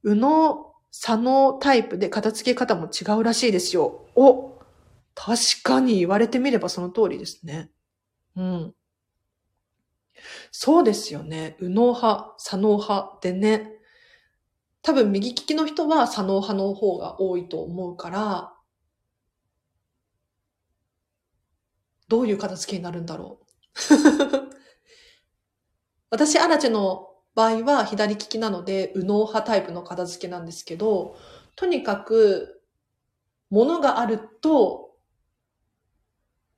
[0.02, 4.06] 右脳、左脳タイプで片付け方も違うらしいですよ。
[4.16, 4.58] お
[5.14, 7.70] 確かに言われてみればその通りですね。
[8.36, 8.74] うん。
[10.50, 11.56] そうですよね。
[11.60, 13.77] 右脳派、左脳派でね。
[14.88, 18.54] 多分右利きの人は左脳派の方が多いと思うから、
[22.08, 23.46] どういう片付けになるんだろう。
[26.08, 31.18] 私、アラチェの場合は左利きなので、右脳派タイプの片付けなんですけど、
[31.54, 32.62] とにかく、
[33.50, 34.96] 物があると、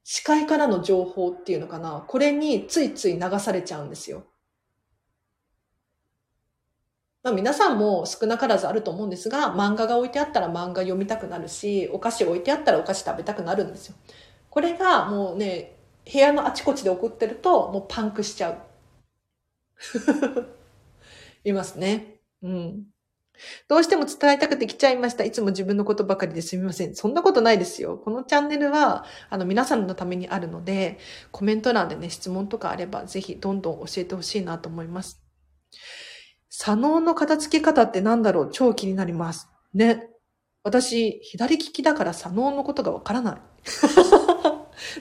[0.05, 2.05] 視界からの情報っていうのかな。
[2.07, 4.30] これについつい流されちゃうんですよ。
[7.23, 13.95] まあ、皆さんも少なからずあると思うんですが、漫画が置いてあったら漫画読みたくなるし、お菓子置いてあったらお菓子食べたくなるんですよ。
[14.49, 15.77] これがもうね、
[16.11, 18.59] 部屋のあちこちで送ってると、もうパンクしちゃう。
[21.45, 22.21] いますね。
[22.43, 22.87] うん。
[23.69, 25.25] どうしても伝えたくて来ちゃいました。
[25.25, 26.95] いつも自分のことばかりですみません。
[26.95, 27.99] そんなことないですよ。
[27.99, 30.99] このチャンネルは、あの、皆さんのためにあるので、
[31.33, 35.23] コメント欄でね、質問とかあれば、ぜひどんどん教えてほしいなと思います。
[36.62, 38.51] 左脳の片付け方って何だろう？
[38.53, 39.49] 超気になります。
[39.73, 40.11] ね。
[40.62, 43.40] 私、左利きだから左脳のことがわからない。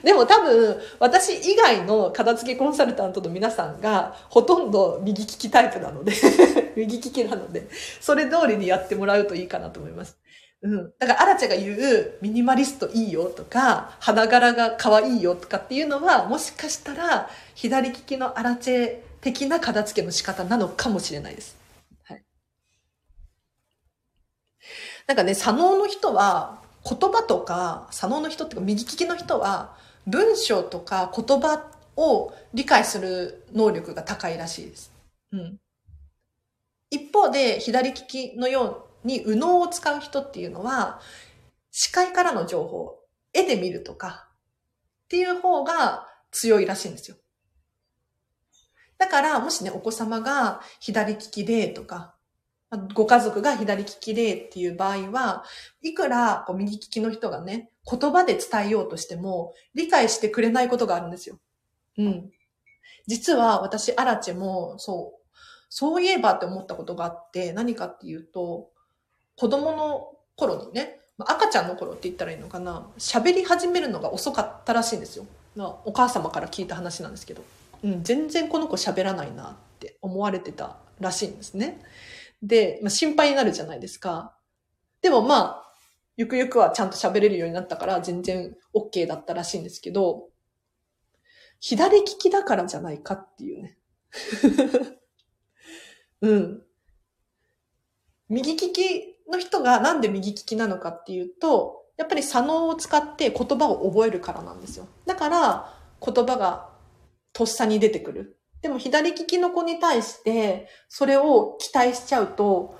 [0.02, 6.14] でも多分、私以外の片付けコンサルタントの皆さんが、ほとんど右利きタイプなので
[6.76, 7.68] 右利きなので、
[8.00, 10.16] それ通りにやってもらうといいかなと思います。
[10.62, 10.92] うん。
[10.98, 21.56] だから、アラチェが言う、ミニマリストいいよとか、花柄が可愛いよとかっていうのは、もしかしたら、左利きのアラチェ的な片付けの仕方なのかもしれないです。
[22.04, 22.24] はい。
[25.06, 34.92] なんかね、左脳の人は、言葉とか、左脳の人っていうか、右利きの人は、文章とか言葉を理解する能力が高いらしいです。
[35.32, 35.60] うん。
[36.90, 41.00] 一方で、左利きのように、右脳を使う人っていうのは、
[41.70, 42.98] 視界からの情報、
[43.32, 44.28] 絵で見るとか、
[45.04, 47.16] っていう方が強いらしいんですよ。
[49.00, 52.14] だから、もしね、お子様が左利きでとか、
[52.92, 55.42] ご家族が左利きでっていう場合は、
[55.80, 61.38] いくらこう右利きの人がね、言葉で伝えようとしても、理解してくれないことがあるんですよ。
[61.96, 62.30] うん。
[63.06, 65.28] 実は私、アラチェも、そう、
[65.70, 68.68] そういえばって思ったことがあって、何かっていうと、
[69.34, 75.24] 子供の頃にね、赤ちゃんの頃って言ったらいいのかな、喋り始めるのが遅かったらしいんですよ。
[75.86, 77.42] お母様から聞いた話なんですけど。
[77.82, 81.80] うん、全然この子喋らないなって思われてたらしいんですね。
[82.42, 84.36] で、まあ、心配になるじゃないですか。
[85.02, 85.72] でもまあ、
[86.16, 90.28] ゆくゆくはちゃんと喋れるようになったから全然 OK だったらしいんですけど、
[91.60, 93.78] 左利きだからじゃないかっていうね。
[96.22, 96.62] うん。
[98.28, 104.88] 右利きの人がなんで右利きなのかっていうと、やっぱり左脳を使って言葉を覚えるからなんですよ。
[105.06, 106.69] だから言葉が
[107.32, 108.36] とっさに出てくる。
[108.62, 112.76] でも左利きの子に対して、それを期待しちゃうと、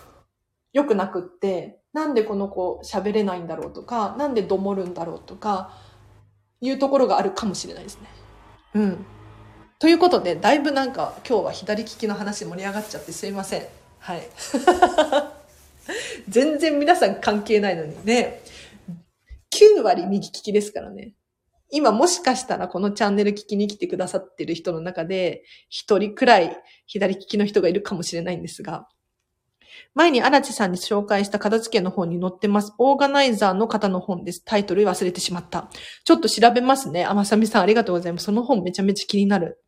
[0.73, 5.77] 良くなくって、なんでこの子喋れないんだろうとか、なんでどもるんだろうとか、
[6.61, 8.09] いうところがあるかもしれないですね。
[8.75, 9.07] うん。
[9.79, 13.67] ということで、だいぶなんか今日は左利きの話盛り上がっちゃってすいません。
[13.99, 14.23] はい。
[16.29, 18.43] 全然皆さん関係ないのにね。
[19.53, 21.15] 9割右利きですからね。
[21.71, 28.89] 今もしかしたらこのチャンネル聞きに来てくださってる人の中で、一人くらい左利きの人がいるかもしれないんですが、
[29.95, 32.75] 前に荒地さんに紹介した片付けの本に載ってます。
[32.79, 34.45] オーガナイザーの方の本です。
[34.45, 35.69] タイトル忘れてしまった。
[36.05, 37.05] ちょっと調べますね。
[37.05, 38.27] あまさみさんありがとうございます。
[38.27, 39.63] その本めちゃめちゃ気になる。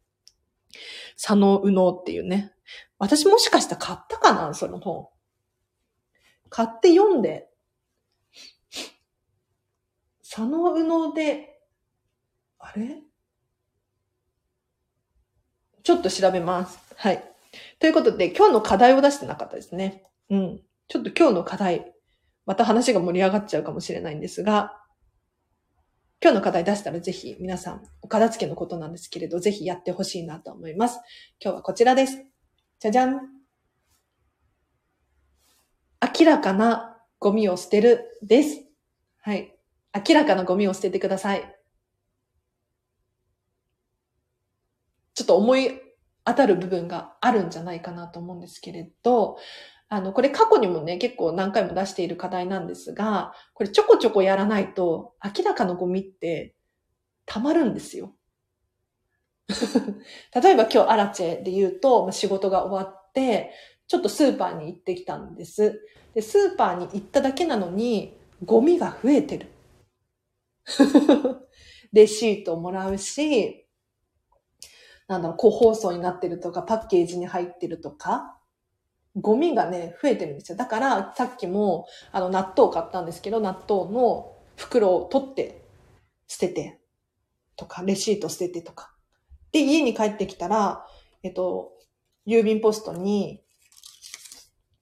[1.21, 2.53] 佐野右脳っていうね。
[2.99, 5.09] 私もしかしたら買ったかなその本。
[6.49, 7.49] 買って読んで。
[10.23, 11.52] 佐野右脳で
[12.65, 13.03] あれ？
[15.83, 16.79] ちょっと調べます。
[16.97, 17.25] はい。
[17.81, 20.05] ということで、今日の課題を出してなかったですね。
[20.31, 20.61] うん。
[20.89, 21.93] ちょっと今日の課題、
[22.47, 24.79] また話が盛り上がっちゃうかもしれないんですが、
[26.23, 31.01] 今日の課題出したらぜひ皆さん、お片付けのことなんですけれど、ぜひやってほしいなと思います。
[31.43, 32.25] 今日はこちらです。
[32.79, 33.21] じゃじゃん。
[36.21, 38.63] 明らかなゴミを捨てるです。
[39.21, 39.53] はい。
[40.09, 41.57] 明らかなゴミを捨ててください。
[45.15, 45.81] ちょっと思い
[46.25, 49.37] 当たる部分があるんじゃないかなと思うんですけれど、
[49.89, 56.55] あの、これ過去にもね、結構何回も出している課題なんですが、これちょこちょこやらないと、明らかなゴミって
[57.27, 58.15] 溜まるんですよ。
[60.35, 63.53] 例えば今日アラチェで言うと、仕事が終わって、
[63.87, 65.83] ちょっとスーパーに行ってきたんです。
[66.15, 69.49] で、スーパーに行っただけなのに、ゴミが増えてる。
[71.93, 73.62] レシートもらうし、
[75.09, 78.39] なんだろう、個包装になってるとか、パッケージに入ってるとか、
[79.17, 80.57] ゴミがね、増えてるんですよ。
[80.57, 85.63] だから、さっきも、あの、納豆買ったんですけど、納豆の袋を取って、
[86.27, 86.81] 捨てて、
[87.57, 88.95] とか、レシート捨ててとか。
[89.51, 90.87] で、家に帰ってきたら、
[91.23, 91.73] えっと、
[92.27, 93.43] 郵便ポストに、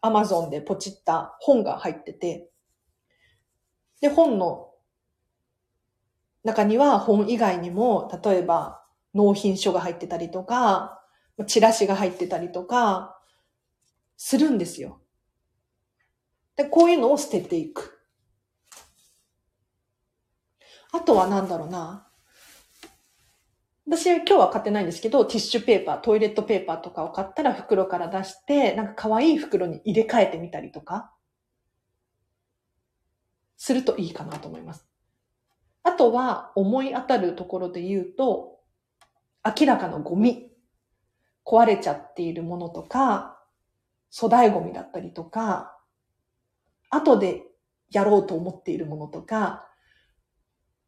[0.01, 2.51] アマゾンでポチった本が入ってて、
[4.01, 4.71] で、本の
[6.45, 8.80] 中には本以外にも、例えば
[9.15, 11.03] 納品書が入ってたりとか、
[11.47, 13.19] チラシが入ってたりとか、
[14.17, 15.01] するんですよ。
[16.57, 17.99] で、こういうのを捨てていく。
[20.93, 22.07] あとは何だろうな。
[23.87, 31.13] 私今日は買ってないんですけど、ティッシュペーパー、トイレットペーパーとかを買ったら袋から出して、なんか可愛い袋に入れ替えてみたりとか、
[33.57, 34.87] するといいかなと思います。
[35.83, 38.60] あとは思い当たるところで言うと、
[39.45, 40.53] 明らかなゴミ、
[41.45, 43.43] 壊れちゃっているものとか、
[44.15, 45.79] 粗大ゴミだったりとか、
[46.91, 47.43] 後で
[47.91, 49.67] やろうと思っているものとか、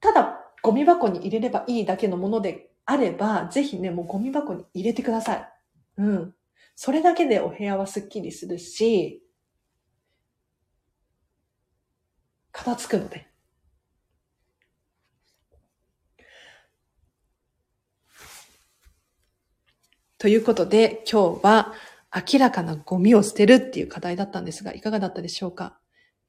[0.00, 5.48] ただゴミ箱に入れればいいだけのものであれば、ぜひね、もうゴミ箱に入れてください。
[5.98, 6.34] うん。
[6.74, 9.22] それだけでお部屋はスッキリするし、
[12.53, 13.31] 片付くので。
[20.22, 21.72] ということで、今日は
[22.14, 25.80] 明らかなゴミを捨てるっていう課題だったんですが、いかがだったでしょうか？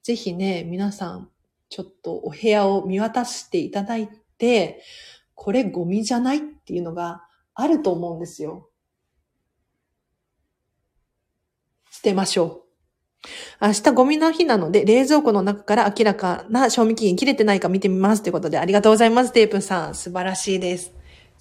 [0.02, 1.30] ぜひね、皆さん、
[1.70, 4.82] ちょっとお部屋を見渡していただいて、
[5.36, 7.22] これゴミじゃないっていうのが
[7.54, 8.68] あると思うんですよ。
[11.92, 12.64] 捨てましょ
[13.62, 13.68] う。
[13.68, 18.24] 明日ゴミの日なので、冷蔵庫の中から明らかな賞味期限切れてないか見てみます。
[18.24, 19.94] ということで、ありがとうございます、テープさん。
[19.94, 20.94] 素晴らしいです。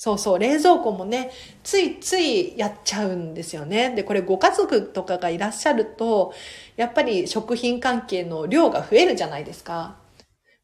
[0.05, 1.31] そうそう、冷蔵庫もね、
[1.63, 3.95] ついついやっちゃうんですよね。
[3.95, 6.35] で、これご家族とかがいらっしゃると、
[6.75, 10.01] やっぱり食品関係の量が増えるじゃないですか。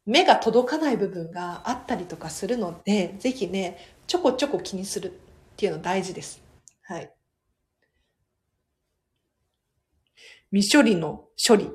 [0.05, 3.77] 目が届かない部分があったりとかするので、ぜひね、
[4.07, 5.11] ちょこちょこ気にするっ
[5.55, 6.41] ていうの大事です。
[6.83, 7.09] はい。
[10.51, 11.69] 未処理の処理。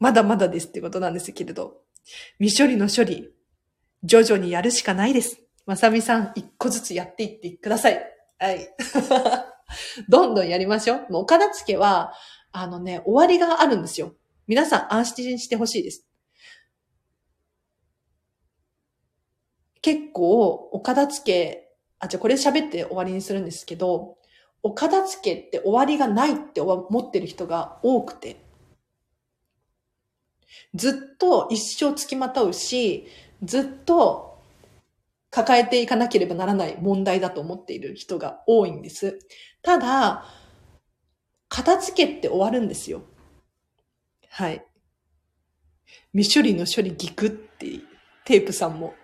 [0.00, 1.82] まだまだですってことなんですけれど、
[2.40, 3.30] 未処理の処理、
[4.02, 5.40] 徐々にやるしかないです。
[5.70, 8.00] まさみさん、一個ずつやっていってください。
[8.40, 8.74] はい。
[10.10, 11.12] どんどんやりましょう。
[11.12, 12.12] もう、お片付けは、
[12.50, 14.16] あのね、終わりがあるんですよ。
[14.48, 16.08] 皆さん安心してほしいです。
[19.80, 24.18] 結構、お片付け、あ、じゃあこれ喋って終わりにするんですけど、
[24.64, 28.44] お片付けって終わりがないって思ってる人が多くて、
[30.74, 33.06] ずっと一生付きまとうし、
[33.44, 34.29] ずっと
[35.30, 39.18] 抱えていかなければならない問題だと思っている人が多いんです。
[39.62, 40.24] ただ、
[41.48, 43.02] 片付けって終わるんですよ。
[44.28, 44.64] はい。
[46.12, 47.66] 未処理の処理ギクって
[48.24, 48.94] テープさんも。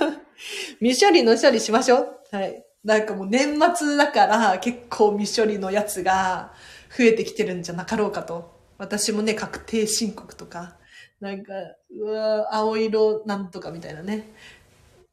[0.80, 2.20] 未処理の処理しましょう。
[2.30, 2.64] はい。
[2.84, 6.54] なんかもう年末だから結構未処理のやつが
[6.96, 8.54] 増えてきてるんじゃなかろうかと。
[8.78, 10.76] 私もね、確定申告とか、
[11.20, 11.52] なんか、
[11.90, 14.34] うわ青色なんとかみたいなね。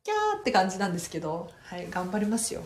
[0.03, 2.63] キャーって感じなんですけど、はい、頑張りますよ。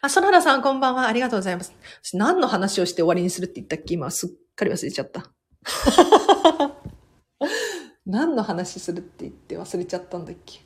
[0.00, 1.06] あ、ソララさんこんばんは。
[1.06, 1.72] ありがとうございます。
[2.14, 3.94] 何の話をして終わりにするって言ったっけ？
[3.94, 5.30] 今すっかり忘れちゃった。
[8.04, 10.60] 何の話するって言って忘れちゃったんだっけ？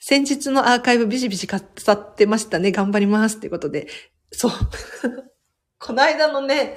[0.00, 2.72] 先日のアーカイブビシビシ飾ってましたね。
[2.72, 3.86] 頑張りますっていうことで。
[4.32, 4.50] そう。
[5.78, 6.76] この間のね、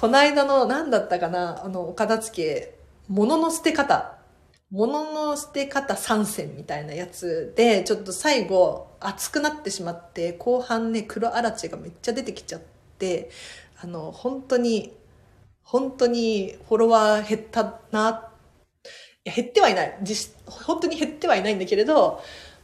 [0.00, 2.74] この間の何だったかなあの、お片付け、
[3.08, 4.16] 物の捨て方。
[4.70, 12.62] 物の捨て方参戦みたいなやつで、ちょっと最後熱くなってしまって、後半ね、黒あらちがめっちゃ出てきちゃっ
[12.98, 13.28] て、
[13.78, 14.96] あの、本当に、
[15.62, 18.30] 本当にフォロワー減ったな。
[19.22, 19.98] 減ってはいない。
[20.00, 22.22] 実、本当に減ってはいないんだけれど、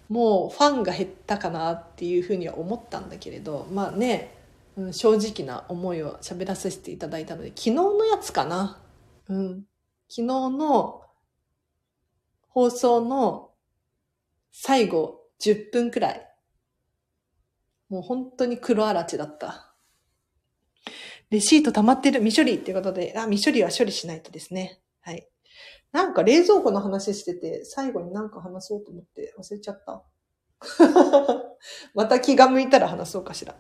[0.09, 4.36] もうファンが減ったかなっていうふうには思ったんだけれど、まあね、
[4.93, 8.83] 正直な思いを喋らせていただいたので、昨日のやつかな。
[9.29, 9.65] うん。
[10.09, 11.03] 昨日の
[12.49, 13.51] 放送の
[14.53, 16.29] 最後10分くらい。
[17.89, 19.75] もう本当に黒あらちだった。
[21.31, 24.81] レシート溜まってる未処理っていうことで、あ、未処理は処理しないとですね。
[25.01, 25.27] はい。
[25.93, 30.05] なんか冷蔵庫の話してて、最後になんか話そうと思って忘れちゃった。
[31.95, 33.55] また気が向いたら話そうかしら。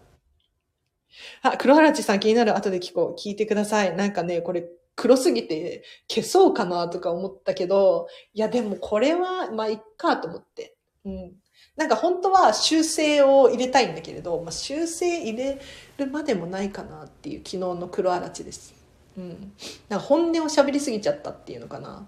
[1.42, 3.20] あ、黒原地さん気になる後で聞こう。
[3.20, 3.94] 聞いてください。
[3.96, 10.76] なんかね、これ黒すぎて消そうかなとか思ったけど、いやでもこれは、まあ、いっかと思って。
[11.04, 11.32] うん。
[11.76, 15.60] なんか本当は修正を入れたいんだけれど、まあ、修正入れ
[15.98, 18.74] るまでもないかなっていう昨日の黒あらちです。
[19.18, 19.52] うん。
[19.88, 22.06] なんか本音を喋りすぎちゃったっていうのかな。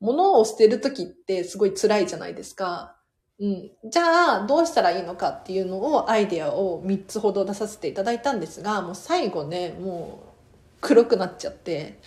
[0.00, 2.96] 物を捨てるときってすごい辛いじゃないですか。
[3.42, 3.70] うん。
[3.90, 10.28] じゃあ、どうしたらいいのかっていうのを、アイデアを3つほど出させていただいたんですが、もう最後ね、もう
[10.80, 11.98] 黒くなっちゃって。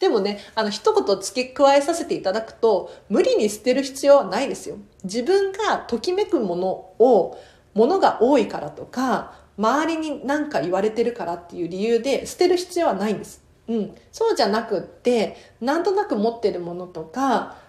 [0.00, 4.76] でもね、あの、一言付け加えさせていただくと、無理に捨てる必要はないですよ。
[5.04, 6.68] 自分がときめくもの
[6.98, 7.38] を、
[7.74, 13.40] ものが多いからとか、周りに何か言われてるからっていう理由で捨てる必要はないんです。
[13.68, 13.94] うん。
[14.10, 17.64] そうじゃなくって、なんとなく持ってるものとか、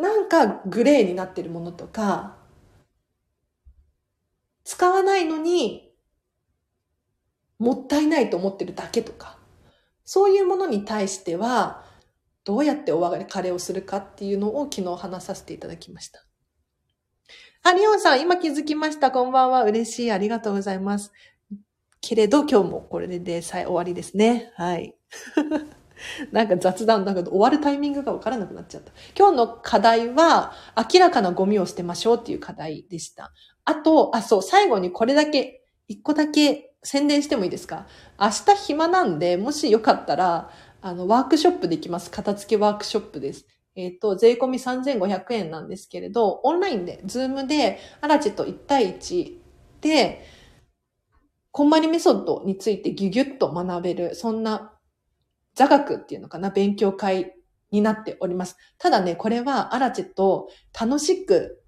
[0.00, 2.36] なんかグレーになってるものとか、
[4.64, 5.92] 使わないのに、
[7.58, 9.38] もったいないと思ってるだけとか、
[10.04, 11.84] そういうものに対しては、
[12.44, 16.24] どうやってお別れをするかっていうのを昨日話させていただきました。
[17.62, 19.10] あ、リオンさん、今気づきました。
[19.10, 19.64] こんばんは。
[19.64, 20.12] 嬉しい。
[20.12, 21.12] ありがとうございます。
[22.00, 24.50] けれど、今日もこれでさえ終わりですね。
[24.56, 24.96] はい。
[26.32, 28.92] なんか雑談だけど終わるタイミングがわからなくなっちゃった。
[29.18, 30.52] 今日の課題は、
[30.92, 33.32] 明らかなゴミを捨てましょうっていう課題でした。
[33.64, 37.86] あと、あ、そう、最後にこれだけ、一個だけ宣伝してもいいですか？
[38.18, 40.50] 明日暇なんで、もしよかったら、
[40.82, 42.10] あの、ワークショップできます。
[42.10, 43.46] 片付けワークショップです。
[43.76, 49.38] えっ、ー、と、税込み3500円なんですけれど、オンラインで、ズームで、アラチェと1対1
[49.80, 50.22] で、
[51.52, 54.72] こんまりメソッドについてギュギュッと学べる、そんな
[55.54, 57.34] 座学っていうのかな、勉強会
[57.70, 58.56] になっております。
[58.78, 60.48] ただね、これはアラチェと
[60.78, 61.60] 楽しく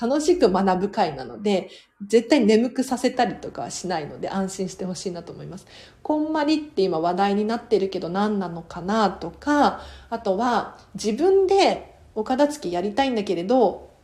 [0.00, 1.70] 楽しく学ぶ会なので、
[2.06, 5.66] 絶対眠くさせたりとかはしないので安心してほしいなと思います。
[6.02, 13.94] こんまりって今話題になってるけど何なのかなとか、あとは自分でお片付きやりたいんだけれど、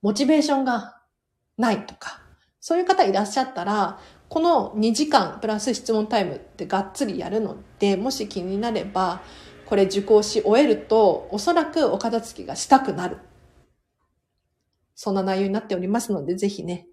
[0.00, 1.00] モチベーションが
[1.58, 2.20] ないとか、
[2.60, 3.98] そういう方いらっしゃったら、
[4.28, 9.22] この2時間プラス質問タイムってがっつりやるので、もし気になれば、
[9.66, 13.18] これ受講し終えると、おそらくお片付きがしたくなる
[14.96, 16.88] そんな内容になっておりますので、ぜひね、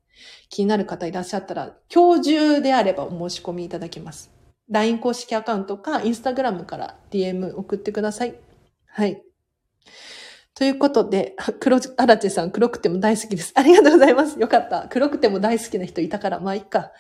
[0.50, 4.30] 気になる方いらっしゃったら、今日中であればお申し込みいただけます。
[4.70, 8.36] LINE 公式アカウントか、Instagram から DM 送ってください。
[8.88, 9.24] はい。
[10.54, 13.54] ということで、 黒、アラチェさん黒くても大好きです。
[13.56, 14.38] ありがとうございます。
[14.38, 14.88] よかった。
[14.90, 16.92] 黒くても大好きな人いたから、まあいいか。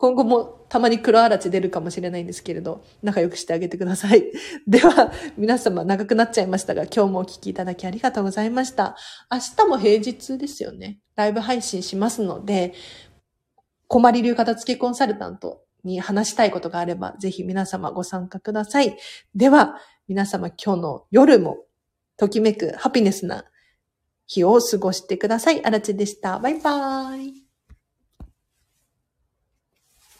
[0.00, 4.32] 今後もたまに黒あらち出るかもしれないんですけれど、仲良くしてあげてください。
[4.66, 8.96] では、皆様長くなっちゃいましたが、今日もお聞きいただきありがとうございました。
[9.30, 11.00] 明日も平日ですよね。
[11.16, 12.72] ライブ配信しますので、
[13.88, 18.96] 困り流片付けコンサルタントに話したいことがあれば、ぜひ皆様ご参加ください。
[19.34, 19.76] では、
[20.08, 21.58] 皆様今日の夜も、
[22.16, 23.44] ときめくハピネスな
[24.26, 25.62] 日を過ごしてください。
[25.62, 26.38] あらちでした。
[26.38, 27.49] バイバーイ。